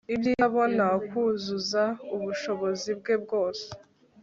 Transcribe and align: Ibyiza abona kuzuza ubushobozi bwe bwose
Ibyiza 0.13 0.43
abona 0.49 0.85
kuzuza 1.09 1.83
ubushobozi 2.15 2.89
bwe 2.99 3.15
bwose 3.23 3.67